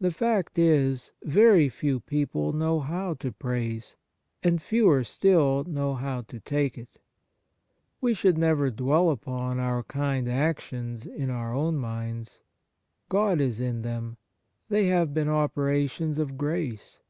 [0.00, 3.94] The fact is, very few people know how to praise,
[4.42, 8.00] and fewer still know how to take 102 Kindness it.
[8.00, 12.40] We should never dwell upon our kind actions in our own minds.
[13.10, 14.16] God is in them.
[14.70, 17.00] They have been operations of grace.